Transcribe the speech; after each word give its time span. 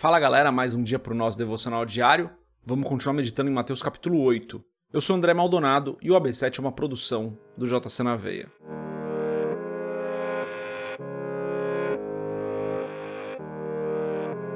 Fala 0.00 0.18
galera, 0.18 0.50
mais 0.50 0.74
um 0.74 0.82
dia 0.82 0.98
para 0.98 1.12
o 1.12 1.14
nosso 1.14 1.36
devocional 1.36 1.84
diário. 1.84 2.30
Vamos 2.64 2.88
continuar 2.88 3.12
meditando 3.12 3.50
em 3.50 3.52
Mateus 3.52 3.82
capítulo 3.82 4.18
8. 4.22 4.64
Eu 4.90 4.98
sou 4.98 5.14
André 5.14 5.34
Maldonado 5.34 5.98
e 6.00 6.10
o 6.10 6.14
AB7 6.14 6.58
é 6.58 6.62
uma 6.62 6.72
produção 6.72 7.36
do 7.54 7.66
JC 7.66 8.02
na 8.02 8.16
Veia. 8.16 8.50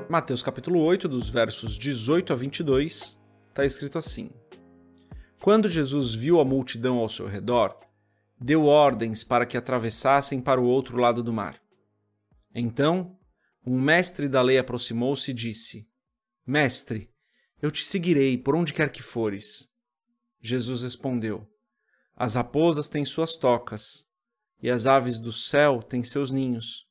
Mateus 0.09 0.43
capítulo 0.43 0.81
8, 0.81 1.07
dos 1.07 1.29
versos 1.29 1.77
18 1.77 2.33
a 2.33 2.37
22, 2.37 3.21
está 3.51 3.67
escrito 3.67 3.99
assim: 3.99 4.31
Quando 5.43 5.69
Jesus 5.69 6.15
viu 6.15 6.41
a 6.41 6.45
multidão 6.47 6.97
ao 6.97 7.09
seu 7.11 7.27
redor, 7.27 7.77
deu 8.41 8.65
ordens 8.65 9.23
para 9.25 9.45
que 9.45 9.59
atravessassem 9.59 10.41
para 10.41 10.59
o 10.59 10.65
outro 10.65 10.97
lado 10.97 11.23
do 11.23 11.35
mar. 11.35 11.61
Então, 12.55 13.15
um 13.67 13.81
mestre 13.81 14.29
da 14.29 14.43
lei 14.43 14.59
aproximou-se 14.59 15.31
e 15.31 15.35
disse: 15.35 15.89
Mestre, 16.47 17.11
eu 17.63 17.71
te 17.71 17.85
seguirei 17.85 18.37
por 18.37 18.55
onde 18.55 18.75
quer 18.75 18.91
que 18.91 19.03
fores. 19.03 19.71
Jesus 20.41 20.83
respondeu: 20.83 21.49
As 22.15 22.35
raposas 22.35 22.89
têm 22.89 23.05
suas 23.05 23.37
tocas, 23.37 24.07
e 24.63 24.71
as 24.71 24.87
aves 24.87 25.19
do 25.19 25.33
céu 25.33 25.83
têm 25.83 26.03
seus 26.03 26.31
ninhos, 26.31 26.87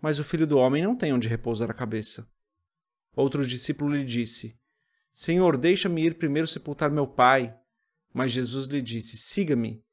mas 0.00 0.18
o 0.18 0.24
filho 0.24 0.46
do 0.46 0.58
homem 0.58 0.82
não 0.82 0.96
tem 0.96 1.12
onde 1.12 1.28
repousar 1.28 1.70
a 1.70 1.74
cabeça. 1.74 2.26
Outro 3.14 3.46
discípulo 3.46 3.94
lhe 3.94 4.04
disse: 4.04 4.58
Senhor, 5.12 5.56
deixa-me 5.56 6.04
ir 6.04 6.18
primeiro 6.18 6.48
sepultar 6.48 6.90
meu 6.90 7.06
pai. 7.06 7.54
Mas 8.12 8.32
Jesus 8.32 8.66
lhe 8.66 8.80
disse: 8.80 9.16
Siga-me 9.16 9.84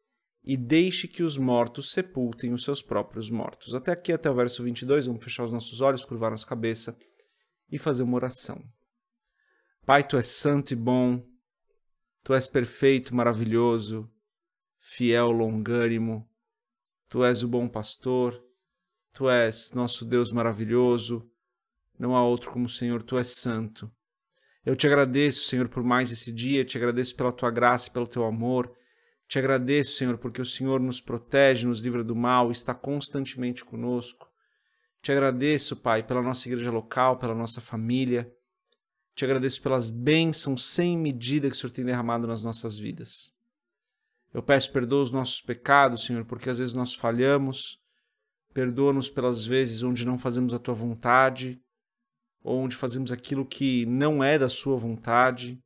e 0.44 0.58
deixe 0.58 1.08
que 1.08 1.23
os 1.23 1.38
mortos 1.38 1.91
sepultem 1.91 2.54
os 2.54 2.63
seus 2.63 2.82
próprios 2.82 3.30
mortos. 3.30 3.73
Até 3.73 3.91
aqui, 3.91 4.12
até 4.12 4.30
o 4.30 4.36
verso 4.36 4.63
22, 4.63 5.05
vamos 5.05 5.23
fechar 5.23 5.44
os 5.44 5.54
nossos 5.54 5.82
olhos, 5.82 6.05
curvar 6.05 6.32
nossa 6.32 6.48
cabeça 6.48 6.98
e 7.72 7.77
fazer 7.77 8.04
uma 8.04 8.16
oração. 8.16 8.63
Pai, 9.85 10.04
tu 10.04 10.18
és 10.18 10.27
santo 10.27 10.72
e 10.72 10.76
bom, 10.76 11.23
tu 12.24 12.34
és 12.34 12.48
perfeito, 12.48 13.16
maravilhoso, 13.16 14.10
fiel, 14.79 15.32
longânimo, 15.32 16.27
tu 17.07 17.23
és 17.23 17.44
o 17.44 17.48
bom 17.48 17.68
pastor, 17.68 18.44
tu 19.13 19.29
és 19.29 19.71
nosso 19.73 20.05
Deus 20.05 20.32
maravilhoso, 20.32 21.29
não 21.98 22.16
há 22.16 22.23
outro 22.23 22.51
como 22.51 22.66
o 22.66 22.70
Senhor, 22.70 23.04
tu 23.04 23.18
és 23.18 23.27
santo. 23.27 23.91
Eu 24.66 24.76
te 24.76 24.85
agradeço, 24.88 25.44
Senhor, 25.44 25.70
por 25.70 25.84
mais 25.84 26.12
esse 26.12 26.32
dia, 26.32 26.66
te 26.66 26.77
agradeço 26.77 27.16
pela 27.16 27.32
tua 27.32 27.49
graça 27.49 27.88
e 27.88 27.91
pelo 27.91 28.07
teu 28.07 28.23
amor. 28.23 28.71
Te 29.32 29.40
agradeço, 29.40 29.93
Senhor, 29.93 30.18
porque 30.18 30.41
o 30.41 30.46
Senhor 30.46 30.82
nos 30.82 30.99
protege, 30.99 31.65
nos 31.65 31.79
livra 31.79 32.04
do 32.04 32.13
mal, 32.13 32.51
está 32.51 32.74
constantemente 32.74 33.63
conosco. 33.63 34.29
Te 35.01 35.10
agradeço, 35.13 35.77
Pai, 35.77 36.04
pela 36.04 36.21
nossa 36.21 36.49
igreja 36.49 36.70
local, 36.70 37.18
pela 37.18 37.34
nossa 37.34 37.62
família. 37.62 38.29
Te 39.15 39.23
agradeço 39.23 39.62
pelas 39.62 39.90
bênçãos 39.90 40.65
sem 40.65 40.98
medida 40.98 41.49
que 41.49 41.55
o 41.55 41.57
Senhor 41.57 41.71
tem 41.71 41.85
derramado 41.85 42.27
nas 42.27 42.43
nossas 42.43 42.77
vidas. 42.77 43.32
Eu 44.34 44.43
peço 44.43 44.70
perdoa 44.73 45.04
os 45.04 45.13
nossos 45.13 45.41
pecados, 45.41 46.04
Senhor, 46.04 46.26
porque 46.26 46.49
às 46.49 46.57
vezes 46.57 46.73
nós 46.73 46.93
falhamos. 46.93 47.79
Perdoa-nos 48.54 49.10
pelas 49.10 49.45
vezes 49.45 49.82
onde 49.82 50.05
não 50.05 50.18
fazemos 50.18 50.54
a 50.54 50.60
tua 50.60 50.73
vontade, 50.73 51.57
ou 52.43 52.60
onde 52.60 52.76
fazemos 52.76 53.13
aquilo 53.13 53.45
que 53.45 53.85
não 53.85 54.21
é 54.21 54.38
da 54.38 54.49
sua 54.49 54.76
vontade. 54.76 55.57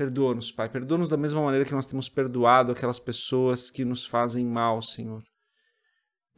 Perdoa-nos, 0.00 0.50
Pai. 0.50 0.66
Perdoa-nos 0.66 1.10
da 1.10 1.16
mesma 1.18 1.42
maneira 1.42 1.66
que 1.66 1.74
nós 1.74 1.84
temos 1.84 2.08
perdoado 2.08 2.72
aquelas 2.72 2.98
pessoas 2.98 3.70
que 3.70 3.84
nos 3.84 4.06
fazem 4.06 4.46
mal, 4.46 4.80
Senhor. 4.80 5.22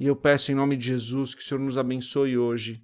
E 0.00 0.05
eu 0.05 0.16
peço 0.16 0.50
em 0.50 0.55
nome 0.56 0.77
de 0.77 0.86
Jesus 0.86 1.32
que 1.32 1.42
o 1.42 1.44
Senhor 1.44 1.60
nos 1.60 1.78
abençoe 1.78 2.36
hoje, 2.36 2.83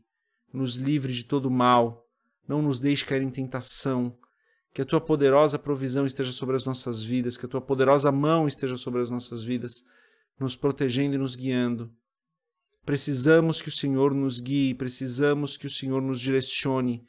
nos 0.55 0.77
livre 0.77 1.13
de 1.13 1.25
todo 1.25 1.51
mal, 1.51 2.07
não 2.47 2.63
nos 2.63 2.79
deixe 2.79 3.05
cair 3.05 3.23
em 3.23 3.29
tentação, 3.29 4.17
que 4.73 4.81
a 4.81 4.85
tua 4.85 5.01
poderosa 5.01 5.59
provisão 5.59 6.07
esteja 6.07 6.31
sobre 6.31 6.55
as 6.55 6.65
nossas 6.65 7.03
vidas, 7.03 7.37
que 7.37 7.47
a 7.47 7.49
tua 7.49 7.61
poderosa 7.61 8.13
mão 8.13 8.47
esteja 8.47 8.77
sobre 8.77 9.03
as 9.03 9.11
nossas 9.11 9.43
vidas, 9.43 9.83
nos 10.39 10.55
protegendo 10.55 11.17
e 11.17 11.19
nos 11.19 11.35
guiando. 11.35 11.93
Precisamos 12.87 13.61
que 13.61 13.69
o 13.69 13.73
Senhor 13.73 14.15
nos 14.15 14.39
guie, 14.39 14.75
precisamos 14.75 15.57
que 15.57 15.67
o 15.67 15.71
Senhor 15.71 16.01
nos 16.01 16.21
direcione 16.21 17.05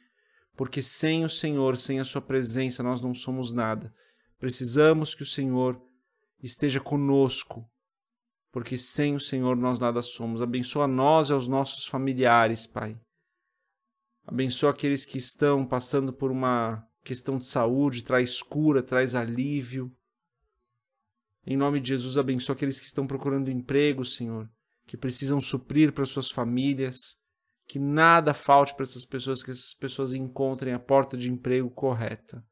porque 0.56 0.82
sem 0.82 1.24
o 1.24 1.28
Senhor, 1.28 1.76
sem 1.76 2.00
a 2.00 2.04
Sua 2.04 2.20
presença, 2.20 2.82
nós 2.82 3.00
não 3.00 3.14
somos 3.14 3.52
nada. 3.52 3.92
Precisamos 4.38 5.14
que 5.14 5.22
o 5.22 5.26
Senhor 5.26 5.80
esteja 6.42 6.80
conosco, 6.80 7.68
porque 8.50 8.76
sem 8.78 9.14
o 9.14 9.20
Senhor 9.20 9.56
nós 9.56 9.78
nada 9.78 10.02
somos. 10.02 10.40
Abençoa 10.40 10.86
nós 10.86 11.28
e 11.28 11.32
aos 11.32 11.46
nossos 11.48 11.86
familiares, 11.86 12.66
Pai. 12.66 12.98
Abençoa 14.26 14.70
aqueles 14.70 15.04
que 15.04 15.18
estão 15.18 15.66
passando 15.66 16.12
por 16.12 16.30
uma 16.30 16.86
questão 17.02 17.38
de 17.38 17.46
saúde, 17.46 18.04
traz 18.04 18.42
cura, 18.42 18.82
traz 18.82 19.14
alívio. 19.14 19.92
Em 21.46 21.56
nome 21.56 21.80
de 21.80 21.88
Jesus, 21.88 22.18
abençoa 22.18 22.54
aqueles 22.54 22.78
que 22.78 22.86
estão 22.86 23.06
procurando 23.06 23.50
emprego, 23.50 24.04
Senhor, 24.04 24.48
que 24.86 24.96
precisam 24.96 25.40
suprir 25.40 25.92
para 25.92 26.04
suas 26.04 26.30
famílias 26.30 27.16
que 27.70 27.78
nada 27.78 28.34
falte 28.34 28.74
para 28.74 28.82
essas 28.82 29.04
pessoas, 29.04 29.44
que 29.44 29.52
essas 29.52 29.72
pessoas 29.74 30.12
encontrem 30.12 30.74
a 30.74 30.78
porta 30.78 31.16
de 31.16 31.30
emprego 31.30 31.70
correta. 31.70 32.44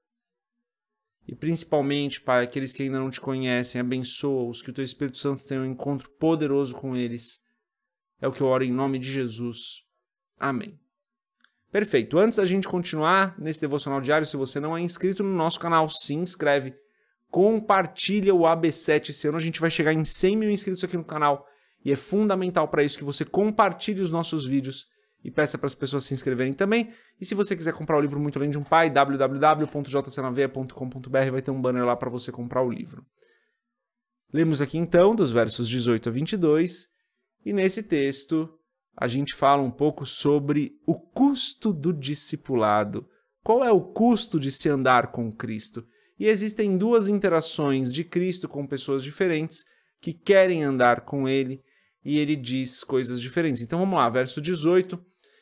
E 1.26 1.34
principalmente, 1.34 2.20
Pai, 2.20 2.44
aqueles 2.44 2.72
que 2.72 2.84
ainda 2.84 3.00
não 3.00 3.10
te 3.10 3.20
conhecem, 3.20 3.80
abençoa-os, 3.80 4.62
que 4.62 4.70
o 4.70 4.72
teu 4.72 4.84
Espírito 4.84 5.18
Santo 5.18 5.44
tenha 5.44 5.60
um 5.60 5.66
encontro 5.66 6.08
poderoso 6.20 6.76
com 6.76 6.96
eles. 6.96 7.40
É 8.20 8.28
o 8.28 8.32
que 8.32 8.40
eu 8.40 8.46
oro 8.46 8.62
em 8.62 8.70
nome 8.70 8.96
de 9.00 9.10
Jesus. 9.10 9.82
Amém. 10.38 10.78
Perfeito. 11.72 12.16
Antes 12.16 12.36
da 12.36 12.44
gente 12.44 12.68
continuar 12.68 13.36
nesse 13.40 13.60
devocional 13.60 14.00
diário, 14.00 14.26
se 14.26 14.36
você 14.36 14.60
não 14.60 14.76
é 14.76 14.80
inscrito 14.80 15.24
no 15.24 15.34
nosso 15.34 15.58
canal, 15.58 15.88
se 15.88 16.14
inscreve, 16.14 16.76
compartilha 17.28 18.32
o 18.32 18.42
AB7 18.42 19.10
esse 19.10 19.26
ano. 19.26 19.36
A 19.36 19.40
gente 19.40 19.60
vai 19.60 19.68
chegar 19.68 19.92
em 19.92 20.04
100 20.04 20.36
mil 20.36 20.50
inscritos 20.50 20.84
aqui 20.84 20.96
no 20.96 21.04
canal 21.04 21.44
e 21.84 21.90
é 21.90 21.96
fundamental 21.96 22.68
para 22.68 22.84
isso 22.84 22.96
que 22.96 23.04
você 23.04 23.24
compartilhe 23.24 24.00
os 24.00 24.12
nossos 24.12 24.46
vídeos 24.46 24.86
e 25.22 25.30
peça 25.30 25.58
para 25.58 25.66
as 25.66 25.74
pessoas 25.74 26.04
se 26.04 26.14
inscreverem 26.14 26.52
também. 26.52 26.92
E 27.20 27.24
se 27.24 27.34
você 27.34 27.56
quiser 27.56 27.74
comprar 27.74 27.96
o 27.96 28.00
livro 28.00 28.20
Muito 28.20 28.38
Além 28.38 28.50
de 28.50 28.58
um 28.58 28.64
Pai, 28.64 28.90
www.jcnaveia.com.br 28.90 31.30
vai 31.30 31.42
ter 31.42 31.50
um 31.50 31.60
banner 31.60 31.84
lá 31.84 31.96
para 31.96 32.10
você 32.10 32.30
comprar 32.30 32.62
o 32.62 32.70
livro. 32.70 33.04
Lemos 34.32 34.60
aqui 34.60 34.78
então 34.78 35.14
dos 35.14 35.30
versos 35.30 35.68
18 35.68 36.08
a 36.08 36.12
22, 36.12 36.88
e 37.44 37.52
nesse 37.52 37.82
texto 37.82 38.48
a 38.96 39.08
gente 39.08 39.34
fala 39.34 39.62
um 39.62 39.70
pouco 39.70 40.04
sobre 40.04 40.72
o 40.86 40.94
custo 40.94 41.72
do 41.72 41.92
discipulado. 41.92 43.08
Qual 43.42 43.64
é 43.64 43.70
o 43.70 43.80
custo 43.80 44.38
de 44.38 44.50
se 44.50 44.68
andar 44.68 45.12
com 45.12 45.32
Cristo? 45.32 45.86
E 46.18 46.26
existem 46.26 46.76
duas 46.76 47.08
interações 47.08 47.92
de 47.92 48.04
Cristo 48.04 48.48
com 48.48 48.66
pessoas 48.66 49.04
diferentes 49.04 49.64
que 50.00 50.12
querem 50.12 50.64
andar 50.64 51.02
com 51.02 51.28
Ele 51.28 51.62
e 52.04 52.18
ele 52.18 52.36
diz 52.36 52.84
coisas 52.84 53.20
diferentes. 53.20 53.62
Então 53.62 53.78
vamos 53.78 53.96
lá, 53.96 54.08
verso 54.08 54.40
18. 54.40 54.98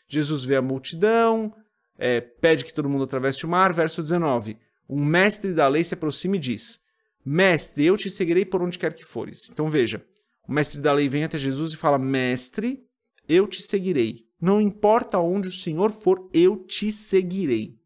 Jesus 0.09 0.45
vê 0.45 0.57
a 0.57 0.63
multidão, 0.63 1.55
é, 1.99 2.21
pede 2.21 2.65
que 2.65 2.73
todo 2.73 2.89
mundo 2.89 3.05
atravesse 3.05 3.45
o 3.45 3.49
mar. 3.49 3.73
Verso 3.73 4.03
19. 4.03 4.59
Um 4.89 5.05
mestre 5.05 5.53
da 5.53 5.67
lei 5.69 5.83
se 5.83 5.95
aproxima 5.95 6.37
e 6.37 6.41
diz: 6.41 6.81
Mestre, 7.25 7.85
eu 7.85 7.97
te 7.97 8.11
seguirei 8.11 8.45
por 8.45 8.63
onde 8.63 8.79
quer 8.79 8.93
que 8.93 9.05
fores. 9.05 9.49
Então 9.51 9.69
veja, 9.69 10.05
o 10.47 10.53
mestre 10.53 10.81
da 10.81 10.93
lei 10.93 11.09
vem 11.09 11.25
até 11.25 11.39
Jesus 11.39 11.73
e 11.73 11.77
fala: 11.77 11.99
Mestre, 11.99 12.87
eu 13.29 13.47
te 13.47 13.63
seguirei. 13.63 14.27
Não 14.41 14.61
importa 14.61 15.19
onde 15.19 15.49
o 15.49 15.53
Senhor 15.53 15.91
for, 15.91 16.29
eu 16.33 16.65
te 16.65 16.93
seguirei. 16.93 17.77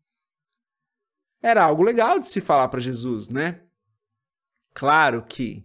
Era 1.42 1.64
algo 1.64 1.82
legal 1.82 2.18
de 2.18 2.28
se 2.28 2.40
falar 2.40 2.68
para 2.68 2.80
Jesus, 2.80 3.28
né? 3.28 3.62
Claro 4.74 5.24
que 5.24 5.64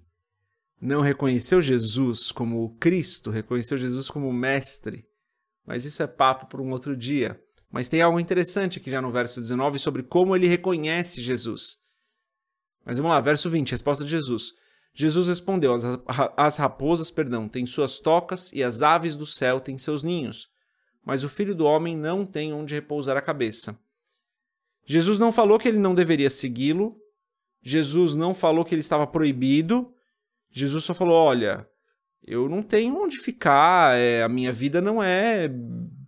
não 0.85 1.01
reconheceu 1.01 1.61
Jesus 1.61 2.31
como 2.31 2.75
Cristo, 2.77 3.31
reconheceu 3.31 3.77
Jesus 3.77 4.09
como 4.09 4.31
Mestre. 4.31 5.05
Mas 5.65 5.85
isso 5.85 6.03
é 6.03 6.07
papo 6.07 6.45
por 6.45 6.61
um 6.61 6.71
outro 6.71 6.95
dia. 6.95 7.41
Mas 7.71 7.87
tem 7.87 8.01
algo 8.01 8.19
interessante 8.19 8.79
aqui 8.79 8.89
já 8.89 9.01
no 9.01 9.11
verso 9.11 9.41
19 9.41 9.79
sobre 9.79 10.03
como 10.03 10.35
ele 10.35 10.47
reconhece 10.47 11.21
Jesus. 11.21 11.77
Mas 12.85 12.97
vamos 12.97 13.11
lá, 13.11 13.19
verso 13.19 13.49
20, 13.49 13.71
resposta 13.71 14.03
de 14.03 14.11
Jesus. 14.11 14.53
Jesus 14.93 15.27
respondeu: 15.27 15.75
as 16.37 16.57
raposas, 16.57 17.11
perdão, 17.11 17.49
têm 17.49 17.65
suas 17.65 17.99
tocas 17.99 18.51
e 18.53 18.63
as 18.63 18.81
aves 18.81 19.15
do 19.15 19.25
céu 19.25 19.59
têm 19.59 19.77
seus 19.77 20.03
ninhos, 20.03 20.47
mas 21.03 21.23
o 21.23 21.29
filho 21.29 21.53
do 21.53 21.65
homem 21.65 21.97
não 21.97 22.25
tem 22.25 22.53
onde 22.53 22.75
repousar 22.75 23.17
a 23.17 23.21
cabeça. 23.21 23.77
Jesus 24.85 25.19
não 25.19 25.31
falou 25.31 25.57
que 25.57 25.67
ele 25.67 25.79
não 25.79 25.95
deveria 25.95 26.29
segui-lo, 26.29 26.95
Jesus 27.61 28.15
não 28.15 28.33
falou 28.33 28.63
que 28.63 28.73
ele 28.73 28.81
estava 28.81 29.07
proibido, 29.07 29.91
Jesus 30.51 30.83
só 30.83 30.93
falou: 30.93 31.15
olha, 31.15 31.67
eu 32.23 32.49
não 32.49 32.63
tenho 32.63 32.95
onde 33.01 33.17
ficar, 33.17 33.95
é, 33.97 34.23
a 34.23 34.29
minha 34.29 34.51
vida 34.51 34.81
não 34.81 35.01
é 35.01 35.49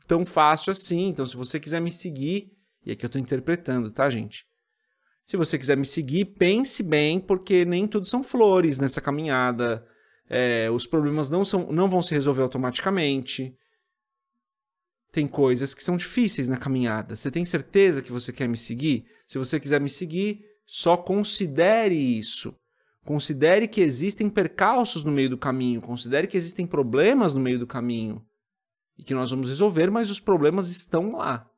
tão 0.08 0.26
fácil 0.26 0.72
assim. 0.72 1.10
Então, 1.10 1.26
se 1.26 1.36
você 1.36 1.60
quiser 1.60 1.80
me 1.80 1.92
seguir, 1.92 2.52
e 2.86 2.92
aqui 2.92 3.06
eu 3.06 3.08
estou 3.08 3.22
interpretando, 3.22 3.92
tá, 3.92 4.10
gente? 4.10 4.46
Se 5.24 5.36
você 5.36 5.58
quiser 5.58 5.76
me 5.76 5.86
seguir, 5.86 6.24
pense 6.24 6.82
bem, 6.82 7.20
porque 7.20 7.66
nem 7.66 7.86
tudo 7.86 8.08
são 8.08 8.24
flores 8.24 8.80
nessa 8.80 9.02
caminhada. 9.02 9.86
É, 10.30 10.70
os 10.72 10.88
problemas 10.88 11.30
não, 11.30 11.44
são, 11.44 11.72
não 11.72 11.90
vão 11.90 12.02
se 12.02 12.14
resolver 12.14 12.42
automaticamente. 12.42 13.54
tem 15.12 15.28
coisas 15.28 15.74
que 15.74 15.84
são 15.84 15.98
difíceis 15.98 16.48
na 16.48 16.58
caminhada. 16.58 17.16
Você 17.16 17.30
tem 17.30 17.44
certeza 17.44 18.02
que 18.02 18.12
você 18.12 18.32
quer 18.32 18.48
me 18.48 18.58
seguir? 18.58 19.06
Se 19.26 19.38
você 19.38 19.60
quiser 19.60 19.82
me 19.82 19.90
seguir, 19.90 20.46
só 20.66 20.96
considere 20.96 21.96
isso. 21.96 22.56
Considere 23.08 23.70
que 23.70 23.80
existem 23.80 24.30
percalços 24.30 25.06
no 25.06 25.14
meio 25.14 25.30
do 25.30 25.38
caminho, 25.38 25.80
considere 25.80 26.28
que 26.28 26.36
existem 26.36 26.68
problemas 26.68 27.34
no 27.34 27.40
meio 27.40 27.58
do 27.58 27.66
caminho 27.66 28.22
e 28.98 29.04
que 29.04 29.14
nós 29.14 29.32
vamos 29.32 29.48
resolver, 29.48 29.90
mas 29.90 30.10
os 30.10 30.20
problemas 30.20 30.68
estão 30.68 31.14
lá. 31.14 31.50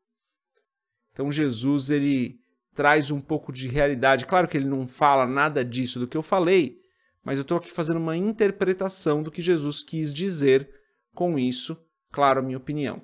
Então 1.12 1.32
Jesus 1.32 1.90
ele 1.90 2.40
traz 2.76 3.10
um 3.10 3.20
pouco 3.20 3.52
de 3.52 3.68
realidade. 3.68 4.28
Claro 4.28 4.48
que 4.48 4.58
ele 4.58 4.70
não 4.70 4.88
fala 4.88 5.26
nada 5.26 5.66
disso 5.66 5.98
do 5.98 6.08
que 6.08 6.16
eu 6.16 6.22
falei, 6.22 6.80
mas 7.24 7.40
eu 7.40 7.42
estou 7.42 7.58
aqui 7.58 7.72
fazendo 7.72 7.98
uma 7.98 8.16
interpretação 8.16 9.24
do 9.24 9.32
que 9.32 9.42
Jesus 9.42 9.82
quis 9.84 10.14
dizer 10.14 10.70
com 11.16 11.40
isso, 11.40 11.76
claro, 12.12 12.42
a 12.42 12.44
minha 12.44 12.60
opinião. 12.60 13.04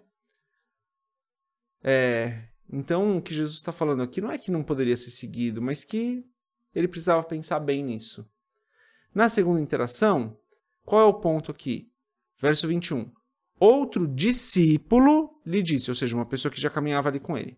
É, 1.83 2.43
então, 2.71 3.17
o 3.17 3.23
que 3.23 3.33
Jesus 3.33 3.55
está 3.55 3.71
falando 3.71 4.03
aqui 4.03 4.21
não 4.21 4.31
é 4.31 4.37
que 4.37 4.51
não 4.51 4.61
poderia 4.61 4.95
ser 4.95 5.09
seguido, 5.09 5.63
mas 5.63 5.83
que 5.83 6.23
ele 6.75 6.87
precisava 6.87 7.23
pensar 7.23 7.59
bem 7.59 7.83
nisso. 7.83 8.23
Na 9.15 9.29
segunda 9.29 9.61
interação, 9.61 10.37
qual 10.83 11.01
é 11.01 11.05
o 11.05 11.13
ponto 11.13 11.49
aqui? 11.49 11.89
Verso 12.37 12.67
21. 12.67 13.09
Outro 13.57 14.09
discípulo 14.09 15.39
lhe 15.45 15.63
disse, 15.63 15.89
ou 15.89 15.95
seja, 15.95 16.17
uma 16.17 16.25
pessoa 16.25 16.51
que 16.51 16.59
já 16.59 16.69
caminhava 16.69 17.07
ali 17.07 17.21
com 17.21 17.37
ele: 17.37 17.57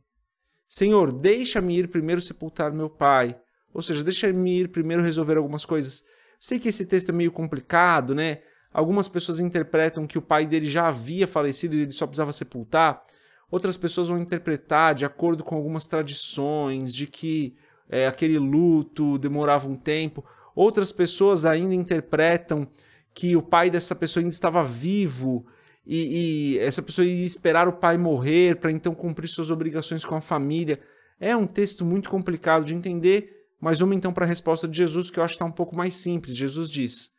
Senhor, 0.67 1.11
deixa-me 1.11 1.79
ir 1.79 1.87
primeiro 1.87 2.21
sepultar 2.21 2.71
meu 2.71 2.91
pai. 2.91 3.35
Ou 3.73 3.81
seja, 3.81 4.03
deixa-me 4.03 4.59
ir 4.59 4.67
primeiro 4.67 5.01
resolver 5.01 5.35
algumas 5.35 5.65
coisas. 5.65 6.03
Sei 6.39 6.59
que 6.59 6.69
esse 6.69 6.85
texto 6.85 7.09
é 7.09 7.11
meio 7.11 7.31
complicado, 7.31 8.13
né? 8.13 8.43
Algumas 8.71 9.07
pessoas 9.07 9.39
interpretam 9.39 10.05
que 10.05 10.19
o 10.19 10.21
pai 10.21 10.45
dele 10.45 10.67
já 10.67 10.87
havia 10.87 11.25
falecido 11.25 11.75
e 11.75 11.81
ele 11.81 11.91
só 11.91 12.05
precisava 12.05 12.31
sepultar. 12.31 13.03
Outras 13.49 13.77
pessoas 13.77 14.09
vão 14.09 14.19
interpretar 14.19 14.93
de 14.93 15.05
acordo 15.05 15.43
com 15.43 15.55
algumas 15.55 15.87
tradições, 15.87 16.93
de 16.93 17.07
que 17.07 17.55
é, 17.89 18.05
aquele 18.05 18.37
luto 18.37 19.17
demorava 19.17 19.67
um 19.67 19.75
tempo. 19.75 20.23
Outras 20.57 20.91
pessoas 20.91 21.45
ainda 21.45 21.75
interpretam 21.75 22.67
que 23.13 23.35
o 23.35 23.43
pai 23.43 23.69
dessa 23.69 23.93
pessoa 23.93 24.23
ainda 24.23 24.33
estava 24.33 24.63
vivo 24.63 25.45
e, 25.85 26.55
e 26.55 26.57
essa 26.57 26.81
pessoa 26.81 27.05
ia 27.05 27.23
esperar 27.23 27.67
o 27.67 27.73
pai 27.73 27.95
morrer 27.95 28.59
para 28.59 28.71
então 28.71 28.95
cumprir 28.95 29.27
suas 29.27 29.51
obrigações 29.51 30.03
com 30.03 30.15
a 30.15 30.19
família. 30.19 30.81
É 31.19 31.35
um 31.35 31.45
texto 31.45 31.85
muito 31.85 32.09
complicado 32.09 32.65
de 32.65 32.73
entender, 32.73 33.45
mas 33.61 33.77
vamos 33.77 33.95
então 33.95 34.11
para 34.11 34.25
a 34.25 34.27
resposta 34.27 34.67
de 34.67 34.75
Jesus, 34.75 35.11
que 35.11 35.19
eu 35.19 35.23
acho 35.23 35.33
que 35.33 35.35
está 35.35 35.45
um 35.45 35.51
pouco 35.51 35.75
mais 35.75 35.95
simples. 35.95 36.35
Jesus 36.35 36.71
diz: 36.71 37.11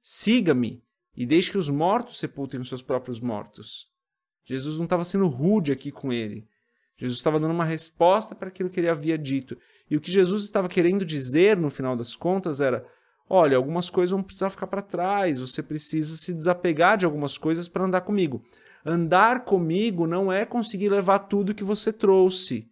Siga-me 0.00 0.80
e 1.16 1.26
deixe 1.26 1.50
que 1.50 1.58
os 1.58 1.68
mortos 1.68 2.20
sepultem 2.20 2.60
os 2.60 2.68
seus 2.68 2.82
próprios 2.82 3.18
mortos. 3.18 3.88
Jesus 4.44 4.76
não 4.76 4.84
estava 4.84 5.04
sendo 5.04 5.26
rude 5.26 5.72
aqui 5.72 5.90
com 5.90 6.12
ele. 6.12 6.46
Jesus 6.98 7.18
estava 7.18 7.38
dando 7.38 7.52
uma 7.52 7.64
resposta 7.64 8.34
para 8.34 8.48
aquilo 8.48 8.70
que 8.70 8.80
ele 8.80 8.88
havia 8.88 9.18
dito. 9.18 9.56
E 9.90 9.96
o 9.96 10.00
que 10.00 10.10
Jesus 10.10 10.44
estava 10.44 10.68
querendo 10.68 11.04
dizer, 11.04 11.56
no 11.56 11.70
final 11.70 11.96
das 11.96 12.16
contas, 12.16 12.60
era: 12.60 12.86
olha, 13.28 13.56
algumas 13.56 13.90
coisas 13.90 14.10
vão 14.10 14.22
precisar 14.22 14.50
ficar 14.50 14.66
para 14.66 14.82
trás, 14.82 15.38
você 15.38 15.62
precisa 15.62 16.16
se 16.16 16.32
desapegar 16.32 16.96
de 16.96 17.04
algumas 17.04 17.36
coisas 17.36 17.68
para 17.68 17.84
andar 17.84 18.00
comigo. 18.00 18.42
Andar 18.84 19.44
comigo 19.44 20.06
não 20.06 20.32
é 20.32 20.46
conseguir 20.46 20.88
levar 20.88 21.18
tudo 21.20 21.54
que 21.54 21.64
você 21.64 21.92
trouxe. 21.92 22.70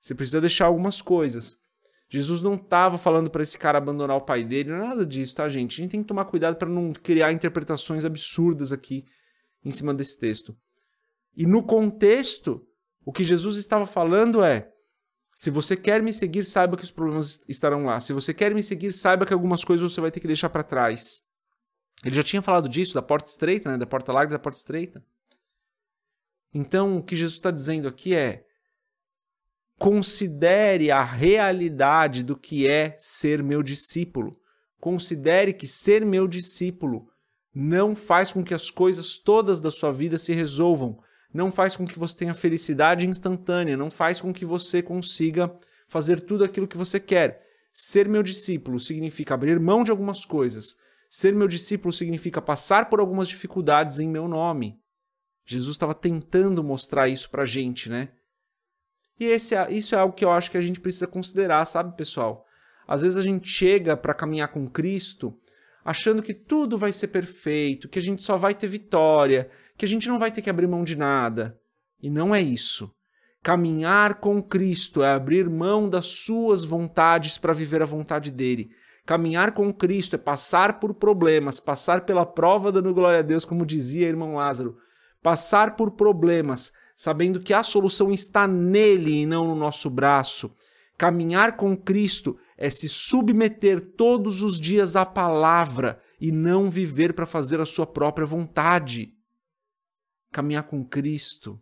Você 0.00 0.14
precisa 0.14 0.40
deixar 0.40 0.66
algumas 0.66 1.02
coisas. 1.02 1.56
Jesus 2.10 2.40
não 2.40 2.54
estava 2.54 2.96
falando 2.96 3.28
para 3.28 3.42
esse 3.42 3.58
cara 3.58 3.76
abandonar 3.76 4.16
o 4.16 4.22
pai 4.22 4.42
dele, 4.42 4.70
é 4.70 4.78
nada 4.78 5.04
disso, 5.04 5.36
tá, 5.36 5.48
gente? 5.48 5.72
A 5.72 5.82
gente 5.82 5.90
tem 5.90 6.00
que 6.00 6.08
tomar 6.08 6.24
cuidado 6.24 6.56
para 6.56 6.68
não 6.68 6.92
criar 6.92 7.32
interpretações 7.32 8.04
absurdas 8.04 8.72
aqui 8.72 9.04
em 9.62 9.70
cima 9.70 9.92
desse 9.92 10.18
texto. 10.18 10.56
E 11.36 11.44
no 11.44 11.62
contexto, 11.62 12.66
o 13.08 13.12
que 13.12 13.24
Jesus 13.24 13.56
estava 13.56 13.86
falando 13.86 14.44
é: 14.44 14.70
se 15.34 15.48
você 15.48 15.74
quer 15.74 16.02
me 16.02 16.12
seguir, 16.12 16.44
saiba 16.44 16.76
que 16.76 16.84
os 16.84 16.90
problemas 16.90 17.40
estarão 17.48 17.86
lá. 17.86 17.98
Se 18.00 18.12
você 18.12 18.34
quer 18.34 18.54
me 18.54 18.62
seguir, 18.62 18.92
saiba 18.92 19.24
que 19.24 19.32
algumas 19.32 19.64
coisas 19.64 19.90
você 19.90 19.98
vai 19.98 20.10
ter 20.10 20.20
que 20.20 20.26
deixar 20.26 20.50
para 20.50 20.62
trás. 20.62 21.22
Ele 22.04 22.14
já 22.14 22.22
tinha 22.22 22.42
falado 22.42 22.68
disso, 22.68 22.92
da 22.92 23.00
porta 23.00 23.26
estreita, 23.26 23.72
né? 23.72 23.78
da 23.78 23.86
porta 23.86 24.12
larga 24.12 24.32
da 24.32 24.38
porta 24.38 24.58
estreita. 24.58 25.02
Então, 26.52 26.98
o 26.98 27.02
que 27.02 27.16
Jesus 27.16 27.38
está 27.38 27.50
dizendo 27.50 27.88
aqui 27.88 28.14
é: 28.14 28.44
considere 29.78 30.90
a 30.90 31.02
realidade 31.02 32.22
do 32.22 32.36
que 32.36 32.68
é 32.68 32.94
ser 32.98 33.42
meu 33.42 33.62
discípulo. 33.62 34.38
Considere 34.78 35.54
que 35.54 35.66
ser 35.66 36.04
meu 36.04 36.28
discípulo 36.28 37.08
não 37.54 37.96
faz 37.96 38.32
com 38.32 38.44
que 38.44 38.52
as 38.52 38.70
coisas 38.70 39.16
todas 39.16 39.62
da 39.62 39.70
sua 39.70 39.92
vida 39.92 40.18
se 40.18 40.34
resolvam, 40.34 41.02
não 41.32 41.52
faz 41.52 41.76
com 41.76 41.86
que 41.86 41.98
você 41.98 42.16
tenha 42.16 42.34
felicidade 42.34 43.06
instantânea, 43.06 43.76
não 43.76 43.90
faz 43.90 44.20
com 44.20 44.32
que 44.32 44.44
você 44.44 44.82
consiga 44.82 45.54
fazer 45.86 46.20
tudo 46.20 46.44
aquilo 46.44 46.68
que 46.68 46.76
você 46.76 46.98
quer. 46.98 47.46
Ser 47.72 48.08
meu 48.08 48.22
discípulo 48.22 48.80
significa 48.80 49.34
abrir 49.34 49.60
mão 49.60 49.84
de 49.84 49.90
algumas 49.90 50.24
coisas. 50.24 50.76
Ser 51.08 51.34
meu 51.34 51.48
discípulo 51.48 51.92
significa 51.92 52.42
passar 52.42 52.88
por 52.88 53.00
algumas 53.00 53.28
dificuldades 53.28 53.98
em 53.98 54.08
meu 54.08 54.26
nome. 54.26 54.80
Jesus 55.44 55.76
estava 55.76 55.94
tentando 55.94 56.62
mostrar 56.62 57.08
isso 57.08 57.30
pra 57.30 57.44
gente, 57.44 57.88
né? 57.88 58.10
E 59.18 59.24
esse, 59.24 59.54
é, 59.54 59.70
isso 59.72 59.94
é 59.94 59.98
algo 59.98 60.14
que 60.14 60.24
eu 60.24 60.30
acho 60.30 60.50
que 60.50 60.56
a 60.58 60.60
gente 60.60 60.80
precisa 60.80 61.06
considerar, 61.06 61.64
sabe, 61.64 61.96
pessoal? 61.96 62.46
Às 62.86 63.02
vezes 63.02 63.16
a 63.16 63.22
gente 63.22 63.48
chega 63.48 63.96
para 63.96 64.14
caminhar 64.14 64.48
com 64.48 64.68
Cristo 64.68 65.38
achando 65.88 66.22
que 66.22 66.34
tudo 66.34 66.76
vai 66.76 66.92
ser 66.92 67.08
perfeito, 67.08 67.88
que 67.88 67.98
a 67.98 68.02
gente 68.02 68.22
só 68.22 68.36
vai 68.36 68.52
ter 68.52 68.66
vitória, 68.66 69.48
que 69.74 69.86
a 69.86 69.88
gente 69.88 70.06
não 70.06 70.18
vai 70.18 70.30
ter 70.30 70.42
que 70.42 70.50
abrir 70.50 70.66
mão 70.66 70.84
de 70.84 70.94
nada. 70.94 71.58
E 71.98 72.10
não 72.10 72.34
é 72.34 72.42
isso. 72.42 72.90
Caminhar 73.42 74.16
com 74.16 74.42
Cristo 74.42 75.02
é 75.02 75.10
abrir 75.10 75.48
mão 75.48 75.88
das 75.88 76.04
suas 76.04 76.62
vontades 76.62 77.38
para 77.38 77.54
viver 77.54 77.80
a 77.80 77.86
vontade 77.86 78.30
dele. 78.30 78.68
Caminhar 79.06 79.52
com 79.52 79.72
Cristo 79.72 80.14
é 80.14 80.18
passar 80.18 80.78
por 80.78 80.92
problemas, 80.92 81.58
passar 81.58 82.02
pela 82.02 82.26
prova 82.26 82.70
dando 82.70 82.92
glória 82.92 83.20
a 83.20 83.22
Deus, 83.22 83.46
como 83.46 83.64
dizia 83.64 84.08
irmão 84.08 84.34
Lázaro. 84.34 84.76
Passar 85.22 85.74
por 85.74 85.92
problemas, 85.92 86.70
sabendo 86.94 87.40
que 87.40 87.54
a 87.54 87.62
solução 87.62 88.12
está 88.12 88.46
nele 88.46 89.22
e 89.22 89.26
não 89.26 89.46
no 89.46 89.54
nosso 89.54 89.88
braço. 89.88 90.54
Caminhar 90.98 91.56
com 91.56 91.74
Cristo 91.74 92.36
é 92.58 92.68
se 92.70 92.88
submeter 92.88 93.80
todos 93.92 94.42
os 94.42 94.58
dias 94.58 94.96
à 94.96 95.06
palavra 95.06 96.02
e 96.20 96.32
não 96.32 96.68
viver 96.68 97.14
para 97.14 97.24
fazer 97.24 97.60
a 97.60 97.66
sua 97.66 97.86
própria 97.86 98.26
vontade. 98.26 99.14
Caminhar 100.32 100.64
com 100.64 100.84
Cristo 100.84 101.58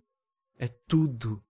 é 0.58 0.66
tudo. 0.66 1.44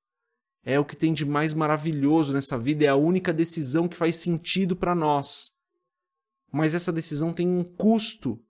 É 0.65 0.81
o 0.81 0.85
que 0.85 0.97
tem 0.97 1.15
de 1.15 1.25
mais 1.25 1.55
maravilhoso 1.55 2.33
nessa 2.33 2.59
vida, 2.59 2.85
é 2.85 2.89
a 2.89 2.97
única 2.97 3.33
decisão 3.33 3.87
que 3.87 3.97
faz 3.97 4.17
sentido 4.17 4.75
para 4.75 4.97
nós. 4.97 5.53
Mas 6.51 6.75
essa 6.75 6.93
decisão 6.93 7.33
tem 7.33 7.47
um 7.47 7.63
custo. 7.63 8.43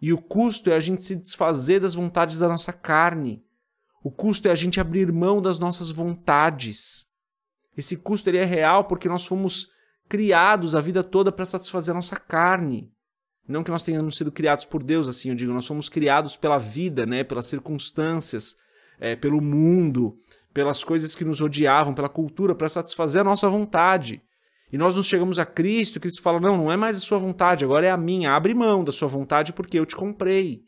E 0.00 0.12
o 0.12 0.20
custo 0.20 0.68
é 0.68 0.74
a 0.74 0.80
gente 0.80 1.04
se 1.04 1.14
desfazer 1.14 1.78
das 1.78 1.94
vontades 1.94 2.40
da 2.40 2.48
nossa 2.48 2.72
carne. 2.72 3.40
O 4.02 4.10
custo 4.10 4.48
é 4.48 4.50
a 4.50 4.56
gente 4.56 4.80
abrir 4.80 5.12
mão 5.12 5.40
das 5.40 5.60
nossas 5.60 5.90
vontades. 5.90 7.06
Esse 7.76 7.96
custo 7.96 8.28
ele 8.28 8.38
é 8.38 8.44
real 8.44 8.86
porque 8.86 9.08
nós 9.08 9.24
fomos 9.24 9.70
criados 10.12 10.74
a 10.74 10.80
vida 10.82 11.02
toda 11.02 11.32
para 11.32 11.46
satisfazer 11.46 11.92
a 11.92 11.96
nossa 11.96 12.16
carne. 12.16 12.92
Não 13.48 13.64
que 13.64 13.70
nós 13.70 13.82
tenhamos 13.82 14.14
sido 14.14 14.30
criados 14.30 14.62
por 14.62 14.82
Deus, 14.82 15.08
assim 15.08 15.30
eu 15.30 15.34
digo, 15.34 15.54
nós 15.54 15.66
fomos 15.66 15.88
criados 15.88 16.36
pela 16.36 16.58
vida, 16.58 17.06
né, 17.06 17.24
pelas 17.24 17.46
circunstâncias, 17.46 18.54
é, 19.00 19.16
pelo 19.16 19.40
mundo, 19.40 20.14
pelas 20.52 20.84
coisas 20.84 21.14
que 21.14 21.24
nos 21.24 21.40
odiavam, 21.40 21.94
pela 21.94 22.10
cultura, 22.10 22.54
para 22.54 22.68
satisfazer 22.68 23.22
a 23.22 23.24
nossa 23.24 23.48
vontade. 23.48 24.20
E 24.70 24.76
nós 24.76 24.96
nos 24.96 25.06
chegamos 25.06 25.38
a 25.38 25.46
Cristo, 25.46 25.98
Cristo 25.98 26.20
fala: 26.20 26.38
não, 26.38 26.58
não 26.58 26.70
é 26.70 26.76
mais 26.76 26.98
a 26.98 27.00
sua 27.00 27.16
vontade, 27.16 27.64
agora 27.64 27.86
é 27.86 27.90
a 27.90 27.96
minha. 27.96 28.34
Abre 28.34 28.52
mão 28.52 28.84
da 28.84 28.92
sua 28.92 29.08
vontade 29.08 29.54
porque 29.54 29.78
eu 29.78 29.86
te 29.86 29.96
comprei. 29.96 30.60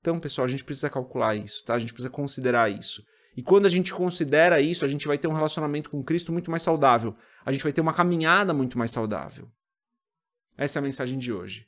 Então, 0.00 0.18
pessoal, 0.18 0.44
a 0.44 0.48
gente 0.48 0.64
precisa 0.64 0.90
calcular 0.90 1.36
isso, 1.36 1.64
tá? 1.64 1.74
A 1.74 1.78
gente 1.78 1.92
precisa 1.92 2.10
considerar 2.10 2.68
isso. 2.68 3.00
E 3.38 3.42
quando 3.42 3.66
a 3.66 3.68
gente 3.68 3.94
considera 3.94 4.60
isso, 4.60 4.84
a 4.84 4.88
gente 4.88 5.06
vai 5.06 5.16
ter 5.16 5.28
um 5.28 5.32
relacionamento 5.32 5.90
com 5.90 6.02
Cristo 6.02 6.32
muito 6.32 6.50
mais 6.50 6.60
saudável. 6.60 7.14
A 7.46 7.52
gente 7.52 7.62
vai 7.62 7.72
ter 7.72 7.80
uma 7.80 7.92
caminhada 7.92 8.52
muito 8.52 8.76
mais 8.76 8.90
saudável. 8.90 9.48
Essa 10.56 10.76
é 10.76 10.80
a 10.80 10.82
mensagem 10.82 11.16
de 11.16 11.32
hoje. 11.32 11.64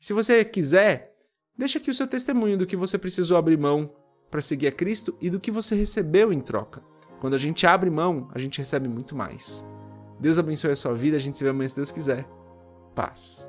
Se 0.00 0.12
você 0.12 0.44
quiser, 0.44 1.14
deixa 1.56 1.78
aqui 1.78 1.92
o 1.92 1.94
seu 1.94 2.08
testemunho 2.08 2.58
do 2.58 2.66
que 2.66 2.74
você 2.74 2.98
precisou 2.98 3.36
abrir 3.36 3.56
mão 3.56 3.94
para 4.32 4.42
seguir 4.42 4.66
a 4.66 4.72
Cristo 4.72 5.16
e 5.20 5.30
do 5.30 5.38
que 5.38 5.52
você 5.52 5.76
recebeu 5.76 6.32
em 6.32 6.40
troca. 6.40 6.82
Quando 7.20 7.34
a 7.34 7.38
gente 7.38 7.68
abre 7.68 7.88
mão, 7.88 8.28
a 8.34 8.38
gente 8.40 8.58
recebe 8.58 8.88
muito 8.88 9.14
mais. 9.14 9.64
Deus 10.18 10.40
abençoe 10.40 10.72
a 10.72 10.76
sua 10.76 10.92
vida, 10.92 11.14
a 11.14 11.20
gente 11.20 11.38
se 11.38 11.44
vê 11.44 11.50
amanhã 11.50 11.68
se 11.68 11.76
Deus 11.76 11.92
quiser. 11.92 12.26
Paz. 12.96 13.48